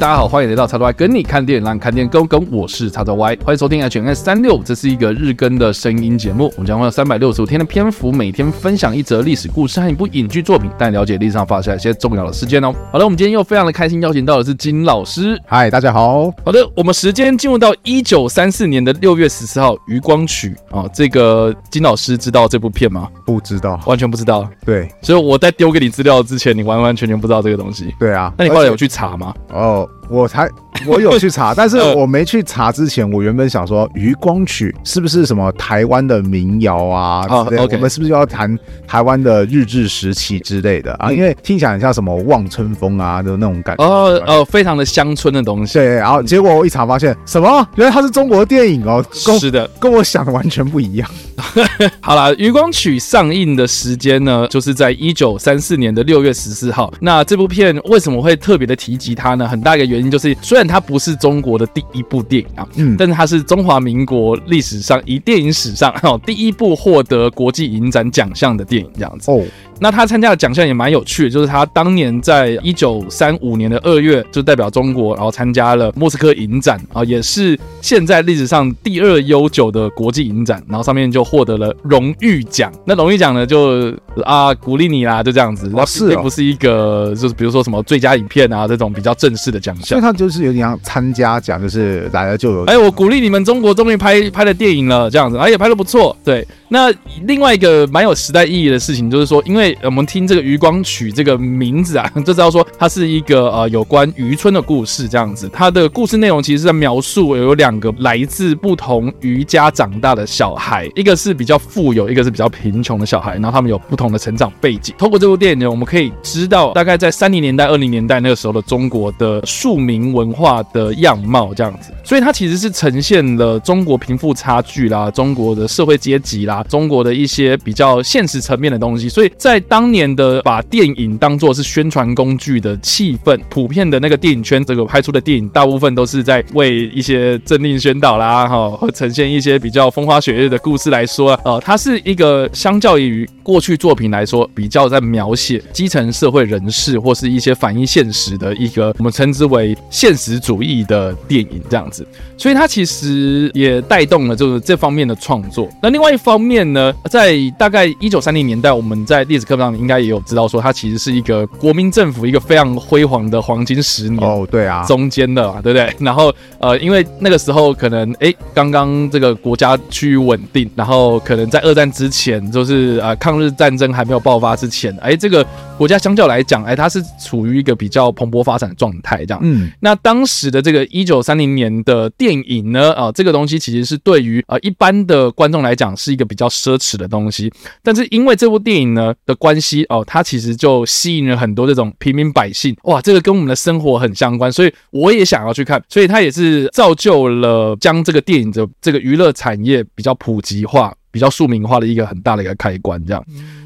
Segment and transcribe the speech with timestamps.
[0.00, 2.50] 大家好，欢迎来到叉叉 Y 跟你看电影，让你看电影更跟。
[2.50, 6.50] 我是叉叉 Y，欢迎收听 HNS 三六，这是一个日更的声音节目。
[6.56, 12.74] 我们将会有三百六十五天的篇幅，每天分享一则历史故事和一部影剧作品，带你了解历史上发生一些重要的事件哦。
[12.90, 15.38] 好的，我们今天又非常的开心，邀请到的是金老师。
[15.46, 16.32] 嗨，大家好。
[16.46, 23.06] 好的，我们时间进入到一九三四年的六月十四号，《余光曲》啊，这个金老师知道这部片吗？
[23.26, 24.48] 不知道，完全不知道。
[24.64, 27.94] 对，所以我在丢给你资料之前，你完完全全不知道这个东西。
[28.00, 29.34] 对啊，那你后来有去查吗？
[29.52, 29.86] 哦。
[30.08, 30.50] 我才
[30.86, 37.26] 我有去查，但是 我没去查之前，我原本想说《余光曲》是不是什么台湾的民谣啊？
[37.28, 41.12] 啊，OK，我们是不是要谈台湾的日治时期之类的啊？
[41.12, 43.84] 因为听起来很像什么望春风啊的那种感觉。
[43.84, 45.74] 哦哦，非常的乡村的东西。
[45.74, 47.66] 对，然后结果我一查发现，什么？
[47.76, 49.04] 原来它是中国电影哦。
[49.12, 51.08] 是的，跟我想的完全不一样。
[52.00, 56.92] 好啦，《余光曲》上映的时间呢，就是在一九三四年的六月十四号。
[57.00, 59.48] 那这部片为什么会特别的提及它呢？
[59.48, 69.42] 很大一个原因就是，虽然它不是中国的第一部电影啊，嗯，但是它是中华民国历史上以电影史上哈第一部获得国际影展奖项的电影，这样子哦。
[69.80, 82.70] 那他参加的奖项也蛮有趣的，就是他当年在一九三五年的二月就代表中国，然后参加了莫斯科影展啊，也是现在历史上第二悠久的国际影展，然后上面就获得了荣誉奖。
[82.84, 83.92] 那荣誉奖呢，就
[84.24, 85.70] 啊鼓励你啦，就这样子。
[85.74, 89.84] 哦，是，并不是一个就是比如说什么最佳影片啊这种比较正式的奖项。
[89.84, 92.64] 所以他就是有点像参加奖，就是来了就有。
[92.64, 96.14] 哎，我鼓励你们中国终于拍拍了电影了，这样子，而且拍的不错。
[96.22, 96.92] 对，那
[97.24, 105.50] 另外一个蛮有时代意义的事情，就是说，因为我们听这个《渔光曲》这个名字啊， 就知道说它是一个呃有关渔村的故事，这样子。
[105.52, 114.94] 它的故事内容其实是在描述有两个来自不同渔家长大的小孩，一个是比较富有，一个是比较贫穷的小孩，然后他们有不同的成长背景。
[114.98, 121.92] 透过这部电影呢，我们可以知道大概在三零年代、二零年代那个时候的中国的庶民文化的样貌，这样子。
[122.04, 129.08] 所以它其实是呈现了中国贫富差距啦，中国的社会阶级啦，中国的一些比较现实层面的东西。
[129.08, 130.10] 所以在当年。
[130.16, 152.06] 的把电影当作是宣传工具的气氛，普遍的那个电影圈，这个拍出的电影大部分都是在为一些政令宣导啦，哈，和呈现一些比较风花雪月的故事来说，呃，它是一个相较于过去作品来说，比较在描写基层社会人士或是一些反映现实的一个我们称之为现实主义的电影这样子，
[152.36, 155.68] 所以它其实也带动了就是这方面的创作。
[155.82, 165.92] 那另外一方面呢，在大概一九三零年代，我们在历史课上应该也有知道说，它其实是一个国民政府一个非常辉煌的黄金十年哦，对啊，中间的嘛，对不对？
[165.98, 175.46] 然后呃，因为那个时候可能哎，刚刚这个国家趋于稳定，然后可能在二战之前，就是呃抗日战争还没有爆发之前，哎，这个
[175.76, 179.40] 国家相较来讲，哎，它是处于一个比较蓬勃发展的状态，这样。
[179.42, 187.52] 嗯，那当时的这个一九三零年的电影呢，啊，这个东西其实是对于呃一般的观众来讲是一个比较奢侈的东西，
[187.82, 189.80] 但是因为这部电影呢的关系。
[189.88, 203.24] 哦，它其实就吸引了很多这种平民百姓，哇，这个跟我们的生活很相关，所以我也想要去看，所以它也是造就了将这个电影的这个娱乐产业比较普及化、比较庶民化的一个很大的一个开关，这样，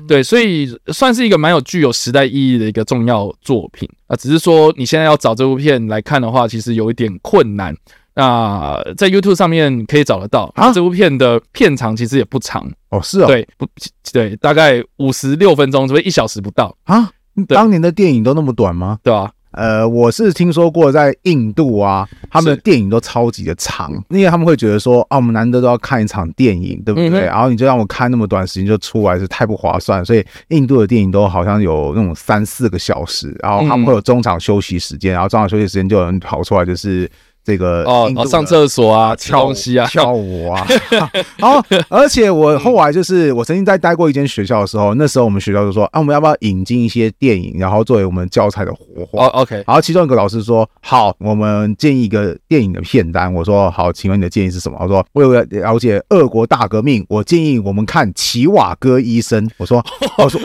[0.09, 7.75] 对，所以算是一个蛮有具有时代意义的一个重要作品啊，只是说你现在要找这部片来看的话，其实有一点困难。
[8.17, 13.67] 那在 YouTube 上面可以找得到啊，这部片的片长其实也不长哦，是啊，对，不
[14.13, 17.11] 对，大概五十六分钟，只会一小时不到啊。
[17.49, 18.99] 当年的电影都那么短吗？
[19.03, 19.33] 对吧？
[19.55, 27.21] 呃，我是听说过在印度啊，他们的电影都超级的长，因为他们会觉得说啊，我们难得都要看一场电影，对不对？
[27.21, 37.11] 然后你就让我看那么短时间就出来，是太不划算，所以印度的电影都好像有那种三四个小时，然后他们会有中场休息时间，然后中场休息时间就有人跑出来就是。
[37.45, 40.67] 这个哦，上厕所啊，吃东西啊，跳舞啊，
[41.39, 49.27] 好，而且我后来就是我曾经在待过一间学校的时候，那时候我们学校就说啊，我们要不要引进一些电影，然后作为我们教材的活化？
[49.27, 49.57] 哦，OK。
[49.67, 53.33] 然后其中一个老师说，好，我们建议一个电影的片单。
[53.33, 54.79] 我说好，请问你的建议是什么？
[54.81, 59.47] 我说为了了解俄国大革命，我建议我们看齐瓦戈医生。
[59.59, 59.85] 我说，
[60.17, 60.41] 我说，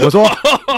[0.00, 0.26] 我说，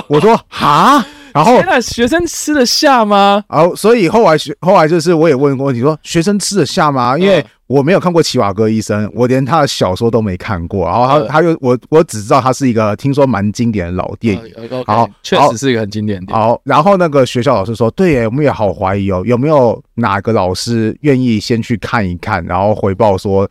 [0.08, 1.04] 我说，哈。
[1.34, 3.42] 然后，学生吃得下吗？
[3.48, 7.18] 然后，所以后来学后来就是我也问过问题，说学生吃得下吗？
[7.18, 10.86] 因为我没有看过奇瓦戈医生，我连他的小说都没看过。
[10.86, 14.84] 然后他他又我我只知道他是一个听说蛮经典的老电影。
[14.86, 16.32] 好，确实是一个很经典的。
[16.32, 23.48] 好，然后那个学校老师说，对耶，我们也好怀疑哦，有没有哪个老师愿意先去看一看，然后回报说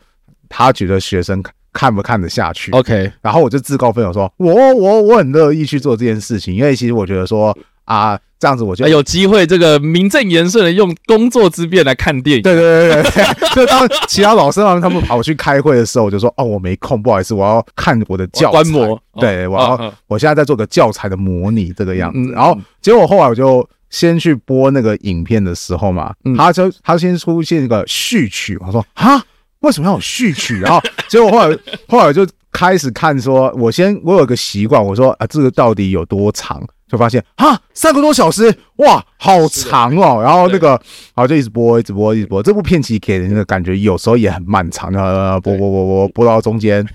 [0.48, 7.54] 他觉得学生看不看得下去？OK，然后我就自告奋勇说，我我我很乐意去做这件事情，因为其实我觉得说。
[7.84, 12.42] 啊，这样子我就有机会这个名正言顺的用工作之便来看电影。
[12.42, 18.52] 对对对对， 就当其他老师他们他们跑去开会的时候，我就说哦，我没空，不好意思，我要看我的教材。
[18.52, 19.02] 观摩。
[19.20, 22.30] 对，我要我现在在做个教材的模拟这个样子。
[22.32, 29.22] 然后结果后来我就先去播那个影片的时候嘛，他就他先出现一个序曲，我说哈，
[29.60, 30.58] 为什么要有序曲？
[30.60, 31.58] 然 后结果后来
[31.88, 32.26] 后来就。
[32.56, 36.64] 开始看说，我先我有个习惯，我说啊，这个到底有多长？
[36.94, 40.22] 就发现啊，三个多小时，哇，好长哦。
[40.22, 40.68] 然后那个，
[41.12, 42.40] 然后就一直播，一直播，一直播。
[42.40, 45.02] 这部片其实给人的感觉有时候也很漫长，然
[45.32, 46.86] 后播播播播播到中间，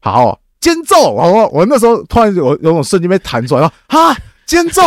[0.00, 1.12] 好间奏。
[1.12, 4.16] 我我那时候突然有有种瞬间被弹出来，说啊，
[4.46, 4.82] 间奏，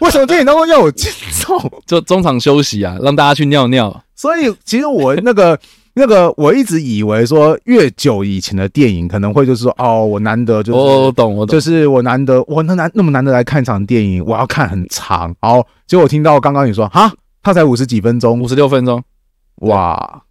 [0.00, 1.12] 为什么电影当中要有间
[1.44, 1.58] 奏？
[1.86, 4.02] 就中场休息啊，让大家去尿尿。
[4.14, 5.58] 所以其实我那个。
[5.96, 15.34] 那个我一直以为说越久以前的电影可能会就是说哦，我难得就是我懂我懂，就是我难得我那难那么难得来看一场电影，我要看很长。
[15.40, 17.12] 然后结果我听到刚刚你说哈，
[17.42, 19.02] 他才五十几分钟，五十六分钟，
[19.60, 20.22] 哇！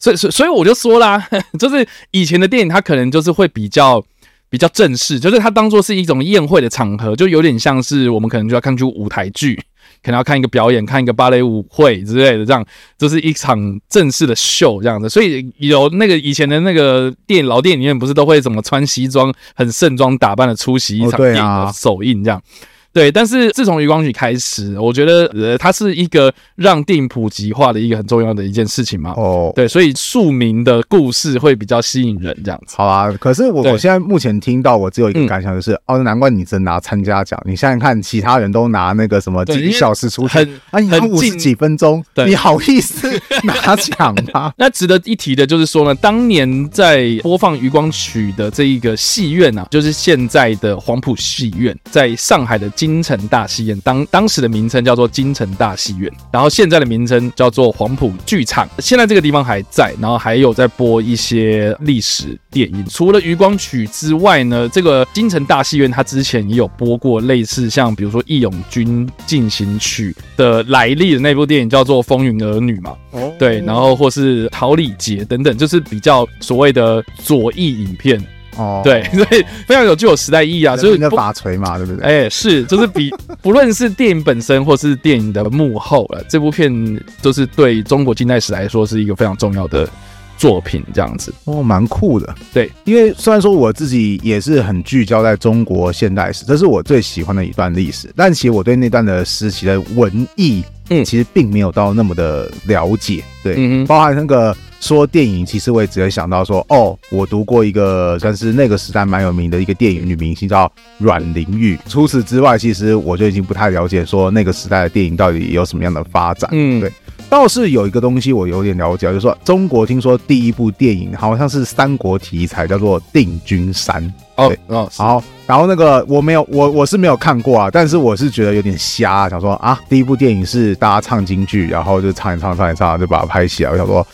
[0.00, 4.02] 所以所以所以我就说啦， 就是以前的电影它可能就是会比较
[4.50, 9.62] 比较正式，就是它当做是一种宴会的场合，就有点像是我们可能就要看出舞台剧。
[10.02, 12.64] 可能要看一个表演，看一个芭蕾舞会之类的，这样
[12.98, 15.08] 就是一场正式的秀这样子。
[15.08, 22.42] 所以有那个以前的那个电影老电影里面，不是都会怎么穿西装、很盛装打扮的出席一场电影的首映这样。
[22.92, 29.14] 对，但是自从《余光曲》开始，我觉得呃，它是一个让电影普及化的一个很重要的一件事情嘛。
[29.16, 32.74] 哦，对，所以庶民的故事会比较吸引人，这样子。
[32.76, 37.40] 好啊，可是我我现在目前听到，我只有一个感想，就是、嗯、哦，难怪你真拿参加奖。
[37.46, 43.10] 你想想看，其他人都拿那个什么几小时出很啊，你五十几分钟，你好意思
[43.44, 44.52] 拿奖吗？
[44.58, 52.70] 那值得一提的就是说呢，当年在播放《余光曲》的这一个戏院啊，就是现在的黄埔戏院，在上海的。
[52.82, 58.68] 金城大戏院当当时的名称叫做金城大戏院，然后现在的名称叫做黄埔剧场。
[58.80, 62.84] 现在这个地方还在，然后还有在播一些历史电影。
[62.90, 72.96] 除了《渔光曲》之外呢，这个金城大戏院它之前也有播过类似像比如说《义勇军进行曲》的来历的那部电影，叫做《风云儿女》嘛。
[73.12, 78.20] 哦，对，然后或是《桃李节》等等，就是比较所谓的左翼影片。
[78.56, 82.04] 哦，对， 所以非常有具有时代意义啊，所以的法锤嘛，对不对？
[82.04, 83.10] 哎、欸，是，就是比
[83.42, 89.88] 不论是电影本身或是电影的幕后了，这部片就是对中国近代史来说是一个非常重要的
[90.36, 92.34] 作品，这样子哦，蛮酷的。
[92.52, 100.62] 对，因为虽然说我自己也是很聚焦在中国现代史，这是我最喜欢的一段历史，但其实我对那段的时期的文艺，
[101.00, 103.22] 嗯，其实并没有到那么的了解。
[103.42, 104.54] 对，嗯，包含那个。
[104.82, 110.68] 说电影，其实我也只会想到说，哦，我读过一个算是那个时代蛮有名的一个电影女明星叫
[110.98, 111.78] 阮玲玉。
[111.86, 116.50] 除此之外，其实我就已经不太了解说那个时代的电影到底有什么样的发展。
[116.52, 116.92] 嗯，对，
[117.32, 124.04] 倒是有一个东西我有点了解，就是说中国听说第一部电影好像是三国题材，叫做《定军山》。
[124.34, 134.06] 哦哦，好，然后那个我没有，我我是没有看过啊，但是我是觉得有点瞎，想说啊，第一部电影是大家唱京剧，然后就唱一唱，唱一唱，就把它拍起来，我想说。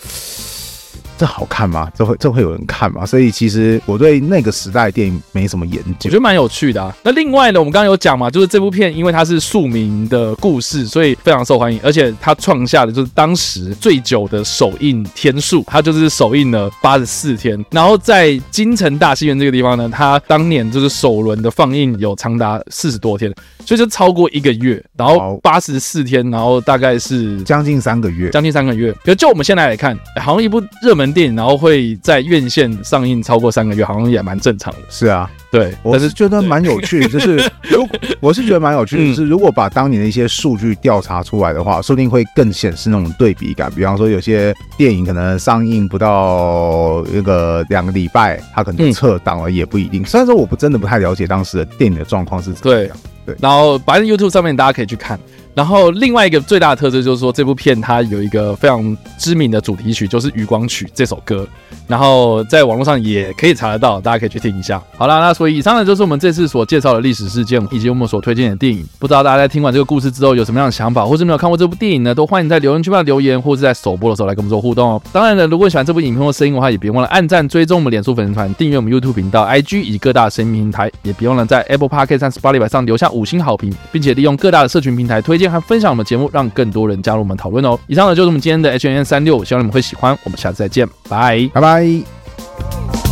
[1.18, 1.90] 这好看吗？
[1.96, 3.04] 这会这会有人看吗？
[3.04, 6.94] 所以其实我对那个时代电影没什么研究，我觉得蛮有趣的啊。
[7.02, 17.62] 那另外呢，我们刚刚有讲嘛，就是这部片因为它是庶民的故事，所以非常受欢迎，而且它创下的就是当时最久的首映天数，它就是首映了八十四天。
[17.72, 23.34] 然后在京城大戏院这个地方呢，它当年就是首轮的放映有长达四十多天，
[23.66, 28.92] 所以就超过一个月，然后八十四天，然后大概是将近三个月，将近三个月。
[29.04, 31.07] 可是就我们现在来看，好像一部热门。
[31.12, 34.78] 电影然后会在院线上映超过三个月，好像也蛮正常的。
[34.88, 37.08] 是啊，对，我 是觉得蛮有趣的。
[37.08, 43.70] 就是如果我是觉得蛮有趣的，就是如果把当年的一些数据调查出来的话，说不定会更显示那种对比感。
[43.74, 50.04] 比方说，有些电影可能上映不到一个两个礼拜，它可能撤档了，也不一定。
[50.04, 52.96] 虽然说我不真的不太了解当时的电影的状况是怎么样。
[53.24, 53.36] 对，对。
[53.40, 55.18] 然后反正 YouTube 上面大家可以去看。
[55.58, 61.44] 然后另外一个最大的特色就是说，这部片它有一个非常知名的主题曲，就是《渔光曲》这首歌。
[61.88, 64.80] 然后在网络上也可以查得到，大家可以去听一下。
[64.96, 68.86] 好啦，那所以以上呢就是我们这次所介绍的历史事件，以及我们所推荐的电影。
[69.00, 72.14] 不知道大家在听完这个故事之后有什么样的想法，或是没有看过这部电影呢？
[72.14, 75.02] 都欢迎在留言区帮留言，或是在首播的时候来跟我们做互动哦。
[75.12, 87.78] 当然了，如果喜欢这部影片或声音的话，也别忘了按赞、追踪我们脸书粉丝团、订阅我们 YouTube 频道、IG 以及各大声音平台，也别忘了在 Apple Podcast 和 Spotify 上留下五星好评，并且利用各大的社群平台推荐还分享我们节目，让更多人加入我们讨论哦。
[87.86, 90.16] 以上呢就是我们今天的 H N 三六希望你们会喜欢。
[90.24, 93.07] 我们下次再见，拜，拜拜。